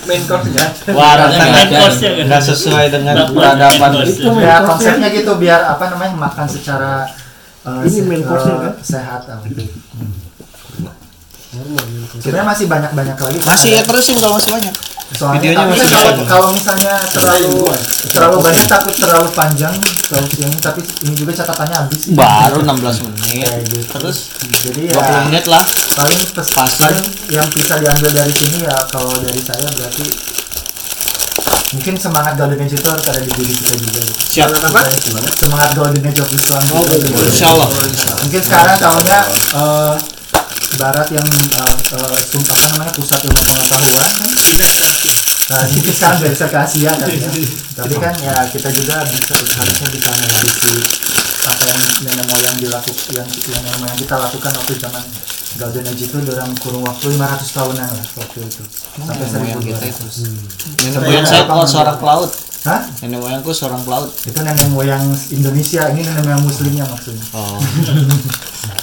Main 0.04 0.22
course 0.22 0.52
ya. 0.52 0.66
Wah, 0.92 1.16
rasanya 1.16 1.48
Main 1.48 1.70
course-nya 1.72 2.10
kan? 2.12 2.24
nggak 2.28 2.42
sesuai 2.44 2.86
dengan 2.92 3.14
peradaban. 3.26 3.90
main 3.90 3.92
course. 3.96 4.14
Itu 4.14 4.30
main 4.30 4.44
ya 4.44 4.56
konsepnya 4.62 5.08
gitu 5.10 5.32
biar 5.34 5.60
apa 5.66 5.84
namanya 5.88 6.12
makan 6.20 6.46
secara 6.46 7.08
eh, 7.64 7.82
Ini 7.88 8.00
main 8.04 8.20
eh, 8.20 8.26
course-nya 8.26 8.56
kan? 8.60 8.74
sehat 8.80 9.22
ah, 9.28 9.38
gitu. 9.44 9.64
Sebenarnya 12.18 12.46
masih 12.50 12.66
banyak-banyak 12.66 13.14
lagi. 13.14 13.38
Masih 13.46 13.68
ya 13.78 13.82
terusin 13.86 14.18
kalau 14.18 14.34
masih 14.38 14.50
banyak. 14.50 14.74
Soalnya 15.14 15.38
Videonya 15.38 15.58
tapi 15.62 15.70
masih 15.78 15.86
kalau, 15.94 16.10
banyak. 16.10 16.26
kalau 16.26 16.48
misalnya 16.50 16.92
terlalu 17.14 17.54
terlalu 18.10 18.36
banyak 18.42 18.64
takut 18.66 18.94
terlalu 18.98 19.28
panjang 19.30 19.74
kalau 20.10 20.26
ini 20.26 20.56
tapi 20.58 20.80
ini 21.06 21.14
juga 21.14 21.32
catatannya 21.38 21.76
habis. 21.86 22.00
Baru 22.10 22.58
16 22.66 23.06
menit. 23.06 23.46
Gitu. 23.70 23.86
Terus 23.86 24.16
Jadi 24.64 24.90
20 24.90 24.98
ya 24.98 25.20
menit 25.30 25.44
lah. 25.46 25.62
paling 25.94 26.18
pes, 26.34 26.48
Pas. 26.50 26.70
paling 26.74 27.04
yang 27.30 27.46
bisa 27.54 27.78
diambil 27.78 28.10
dari 28.10 28.34
sini 28.34 28.66
ya 28.66 28.74
kalau 28.90 29.14
dari 29.22 29.38
saya 29.38 29.68
berarti 29.78 30.04
mungkin 31.74 31.94
semangat 31.98 32.32
Golden 32.38 32.62
Age 32.62 32.78
itu 32.78 32.88
harus 32.88 33.04
ada 33.10 33.20
di 33.20 33.30
diri 33.34 33.54
kita 33.54 33.74
juga 33.76 34.00
gitu. 34.00 34.14
Siap. 34.14 34.48
Apa? 34.70 34.80
Semangat 35.34 35.70
Golden 35.74 36.02
Age 36.06 36.20
of 36.22 36.30
Islam. 36.30 36.62
Oh, 36.72 36.84
Age. 36.86 37.10
Insya 37.10 37.46
Allah. 37.50 37.68
Mungkin 38.22 38.40
sekarang 38.40 38.76
kalau 38.78 38.98
enggak 39.02 39.24
eh, 39.54 39.94
Barat 40.74 41.06
yang 41.14 41.26
sum- 42.26 42.42
apa 42.50 42.66
namanya 42.74 42.92
pusat 42.98 43.20
ilmu 43.22 43.42
pengetahuan 43.46 44.10
kan 44.18 44.30
Nah, 45.44 45.60
ini 45.68 45.92
sekarang 45.92 46.18
geser 46.24 46.48
ke 46.48 46.56
Asia 46.56 46.88
kan 46.96 47.04
ya. 47.04 47.28
Tapi 47.78 47.94
kan 48.00 48.14
ya 48.16 48.48
kita 48.48 48.72
juga 48.72 49.04
bisa 49.04 49.36
harusnya 49.36 49.88
bisa 49.92 50.08
mewarisi 50.08 50.72
apa 51.44 51.62
yang 51.68 51.80
nenek 52.08 52.26
moyang 52.32 52.56
dilakukan 52.56 53.04
yang 53.12 53.28
yang 53.28 53.62
nenek 53.62 53.78
moyang 53.84 53.98
kita 54.00 54.14
lakukan 54.16 54.52
waktu 54.56 54.72
zaman 54.80 55.04
Golden 55.54 55.86
Age 55.86 56.04
itu 56.10 56.16
dalam 56.26 56.50
kurun 56.58 56.82
waktu 56.82 57.14
500 57.14 57.54
tahunan 57.54 57.86
lah 57.86 58.06
waktu 58.18 58.38
itu 58.42 58.62
sampai 58.98 59.26
Nenek 59.28 59.38
moyang 59.38 59.62
kita 59.62 59.86
1200. 59.86 60.26
itu. 60.26 60.66
Nenek 60.82 61.00
moyang 61.04 61.26
saya 61.26 61.42
kok 61.46 61.68
seorang 61.70 61.96
pelaut. 62.02 62.30
Hah? 62.64 62.80
Nenek 63.04 63.18
moyangku 63.20 63.50
seorang 63.52 63.82
pelaut. 63.84 64.10
Itu 64.24 64.38
nenek 64.40 64.68
moyang 64.72 65.04
Indonesia, 65.30 65.82
ini 65.94 66.00
nenek 66.02 66.22
moyang 66.26 66.42
muslimnya 66.42 66.84
maksudnya. 66.88 67.24
Oh. 67.36 67.60